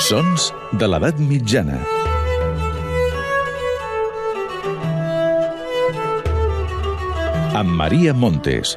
Sons 0.00 0.46
de 0.80 0.86
l'edat 0.88 1.18
mitjana. 1.20 1.76
Amb 7.60 7.74
Maria 7.76 8.14
Montes. 8.16 8.72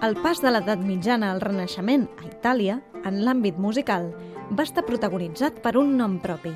El 0.00 0.16
pas 0.24 0.40
de 0.40 0.48
l'edat 0.48 0.80
mitjana 0.80 1.34
al 1.34 1.44
Renaixement 1.44 2.08
a 2.16 2.30
Itàlia, 2.32 2.80
en 3.04 3.20
l'àmbit 3.28 3.60
musical, 3.60 4.14
va 4.50 4.64
estar 4.64 4.88
protagonitzat 4.88 5.60
per 5.60 5.76
un 5.80 5.98
nom 6.00 6.16
propi, 6.24 6.52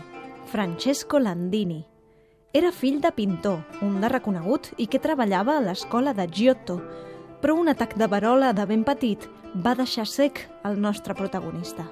Francesco 0.49 1.19
Landini. 1.19 1.85
Era 2.55 2.71
fill 2.73 3.03
de 3.05 3.11
pintor, 3.13 3.59
un 3.85 3.99
de 4.01 4.09
reconegut 4.09 4.71
i 4.81 4.87
que 4.89 5.01
treballava 5.05 5.59
a 5.59 5.61
l'escola 5.61 6.15
de 6.17 6.25
Giotto, 6.33 6.79
però 7.43 7.53
un 7.61 7.69
atac 7.69 7.93
de 8.01 8.09
verola 8.09 8.55
de 8.57 8.65
ben 8.65 8.81
petit 8.89 9.27
va 9.53 9.75
deixar 9.77 10.07
sec 10.09 10.41
el 10.65 10.81
nostre 10.81 11.13
protagonista. 11.15 11.85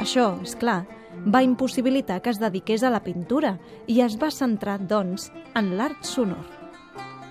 Això, 0.00 0.38
és 0.40 0.56
clar, 0.56 0.86
va 1.28 1.42
impossibilitar 1.44 2.22
que 2.24 2.32
es 2.32 2.40
dediqués 2.40 2.82
a 2.82 2.90
la 2.90 3.02
pintura 3.04 3.58
i 3.86 4.00
es 4.00 4.16
va 4.16 4.32
centrar, 4.32 4.78
doncs, 4.80 5.28
en 5.54 5.74
l'art 5.76 6.00
sonor. 6.08 6.48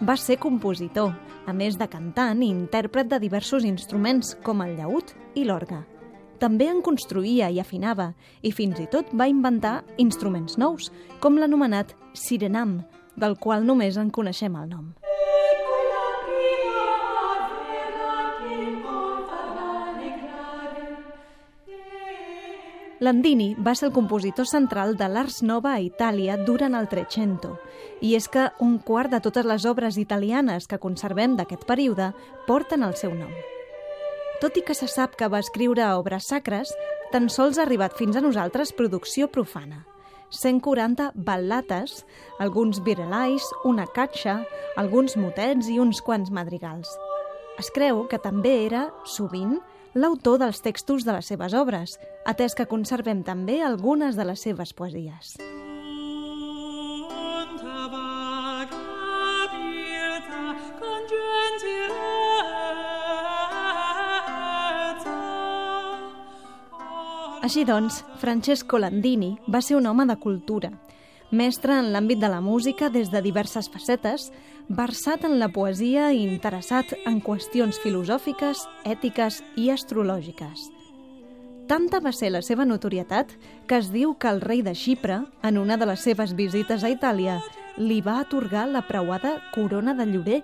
Va 0.05 0.13
ser 0.13 0.37
compositor, 0.37 1.15
a 1.49 1.57
més 1.57 1.79
de 1.81 1.89
cantant 1.89 2.45
i 2.45 2.51
intèrpret 2.53 3.09
de 3.09 3.17
diversos 3.19 3.65
instruments 3.65 4.35
com 4.45 4.61
el 4.61 4.77
llaüt 4.77 5.15
i 5.33 5.47
l'orgue. 5.49 5.81
També 6.41 6.65
en 6.71 6.79
construïa 6.81 7.51
i 7.53 7.59
afinava 7.61 8.15
i 8.41 8.49
fins 8.49 8.79
i 8.81 8.87
tot 8.89 9.11
va 9.13 9.27
inventar 9.29 9.83
instruments 10.01 10.57
nous, 10.57 10.89
com 11.21 11.37
l'anomenat 11.37 11.93
sirenam, 12.17 12.79
del 13.13 13.37
qual 13.37 13.67
només 13.67 13.99
en 14.01 14.09
coneixem 14.09 14.57
el 14.57 14.71
nom. 14.71 14.89
Landini 23.01 23.55
va 23.57 23.73
ser 23.73 23.87
el 23.87 23.93
compositor 23.93 24.45
central 24.45 24.97
de 24.97 25.07
l'Ars 25.09 25.39
Nova 25.41 25.71
a 25.73 25.81
Itàlia 25.81 26.35
durant 26.45 26.77
el 26.77 26.89
Trecento, 26.89 27.55
i 28.01 28.13
és 28.17 28.29
que 28.29 28.49
un 28.61 28.77
quart 28.77 29.13
de 29.13 29.21
totes 29.21 29.45
les 29.45 29.65
obres 29.65 29.97
italianes 29.97 30.69
que 30.69 30.81
conservem 30.81 31.33
d'aquest 31.37 31.65
període 31.69 32.13
porten 32.45 32.85
el 32.85 32.93
seu 32.97 33.17
nom. 33.17 33.33
Tot 34.41 34.55
i 34.57 34.63
que 34.65 34.73
se 34.73 34.87
sap 34.89 35.13
que 35.19 35.27
va 35.29 35.39
escriure 35.43 35.85
obres 35.93 36.25
sacres, 36.31 36.71
tan 37.13 37.27
sols 37.29 37.59
ha 37.59 37.65
arribat 37.67 37.93
fins 37.99 38.17
a 38.17 38.23
nosaltres 38.25 38.73
producció 38.73 39.27
profana. 39.29 39.83
140 40.31 41.11
ballates, 41.13 42.05
alguns 42.39 42.79
virelais, 42.81 43.45
una 43.67 43.85
catxa, 43.85 44.39
alguns 44.81 45.17
motets 45.19 45.69
i 45.69 45.77
uns 45.83 46.01
quants 46.01 46.31
madrigals. 46.33 46.89
Es 47.61 47.69
creu 47.75 48.07
que 48.09 48.17
també 48.17 48.55
era, 48.65 48.87
sovint, 49.05 49.59
l'autor 49.93 50.39
dels 50.41 50.63
textos 50.65 51.05
de 51.05 51.13
les 51.19 51.27
seves 51.29 51.53
obres, 51.53 51.99
atès 52.25 52.57
que 52.57 52.65
conservem 52.65 53.21
també 53.27 53.61
algunes 53.61 54.17
de 54.17 54.25
les 54.25 54.47
seves 54.47 54.73
poesies. 54.73 55.35
Així 67.41 67.63
doncs, 67.65 68.03
Francesco 68.21 68.77
Landini 68.77 69.31
va 69.49 69.63
ser 69.65 69.73
un 69.79 69.87
home 69.89 70.05
de 70.05 70.15
cultura, 70.21 70.69
mestre 71.31 71.73
en 71.73 71.87
l'àmbit 71.89 72.19
de 72.21 72.29
la 72.29 72.41
música 72.41 72.91
des 72.93 73.09
de 73.09 73.21
diverses 73.25 73.65
facetes, 73.73 74.27
versat 74.69 75.25
en 75.25 75.39
la 75.39 75.47
poesia 75.49 76.11
i 76.13 76.21
interessat 76.21 76.93
en 77.09 77.17
qüestions 77.25 77.79
filosòfiques, 77.81 78.61
ètiques 78.85 79.39
i 79.57 79.71
astrològiques. 79.73 80.67
Tanta 81.65 82.01
va 82.03 82.13
ser 82.13 82.29
la 82.29 82.43
seva 82.45 82.67
notorietat 82.67 83.33
que 83.65 83.81
es 83.81 83.89
diu 83.89 84.13
que 84.19 84.29
el 84.29 84.43
rei 84.45 84.61
de 84.61 84.75
Xipre, 84.75 85.23
en 85.41 85.57
una 85.57 85.79
de 85.81 85.89
les 85.89 86.05
seves 86.05 86.35
visites 86.37 86.83
a 86.83 86.93
Itàlia, 86.93 87.39
li 87.77 88.03
va 88.05 88.19
atorgar 88.19 88.67
la 88.69 88.85
preuada 88.85 89.39
corona 89.55 89.97
de 89.97 90.05
llorer, 90.05 90.43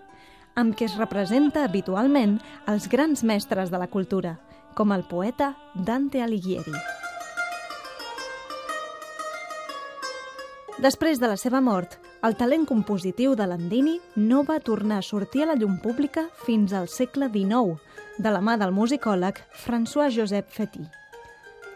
amb 0.56 0.74
què 0.74 0.90
es 0.90 0.98
representa 0.98 1.62
habitualment 1.68 2.40
els 2.66 2.90
grans 2.90 3.22
mestres 3.22 3.70
de 3.70 3.78
la 3.78 3.92
cultura, 3.92 4.40
com 4.78 4.94
el 4.94 5.02
poeta 5.10 5.56
Dante 5.74 6.22
Alighieri. 6.22 6.76
Després 10.78 11.18
de 11.18 11.32
la 11.32 11.38
seva 11.42 11.64
mort, 11.66 11.96
el 12.22 12.36
talent 12.38 12.68
compositiu 12.70 13.34
de 13.34 13.48
Landini 13.50 13.96
no 14.22 14.44
va 14.46 14.60
tornar 14.62 15.00
a 15.02 15.08
sortir 15.08 15.44
a 15.44 15.50
la 15.50 15.58
llum 15.58 15.80
pública 15.82 16.28
fins 16.46 16.78
al 16.78 16.86
segle 16.94 17.32
XIX, 17.34 17.82
de 18.22 18.30
la 18.30 18.42
mà 18.42 18.54
del 18.62 18.74
musicòleg 18.74 19.42
François-Joseph 19.66 20.54
Fetty. 20.54 20.86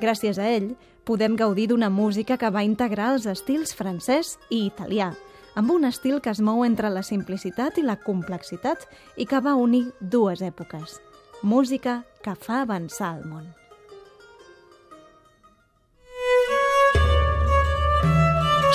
Gràcies 0.02 0.38
a 0.38 0.54
ell, 0.54 0.76
podem 1.06 1.34
gaudir 1.34 1.72
d'una 1.74 1.90
música 1.90 2.38
que 2.38 2.54
va 2.54 2.66
integrar 2.66 3.16
els 3.16 3.26
estils 3.26 3.74
francès 3.74 4.38
i 4.50 4.68
italià, 4.70 5.10
amb 5.58 5.74
un 5.74 5.90
estil 5.90 6.22
que 6.22 6.30
es 6.30 6.42
mou 6.42 6.62
entre 6.66 6.94
la 6.94 7.02
simplicitat 7.02 7.82
i 7.82 7.86
la 7.86 7.98
complexitat 7.98 8.86
i 9.18 9.26
que 9.26 9.42
va 9.42 9.58
unir 9.58 9.88
dues 10.00 10.46
èpoques. 10.46 11.02
Música 11.44 12.04
que 12.22 12.36
fa 12.38 12.60
avançar 12.62 13.16
el 13.18 13.24
món. 13.26 13.48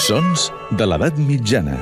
Sons 0.06 0.48
de 0.80 0.88
l'edat 0.88 1.20
mitjana. 1.28 1.76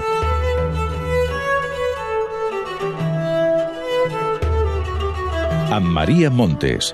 Amb 5.73 5.89
Maria 5.97 6.29
Montes. 6.29 6.93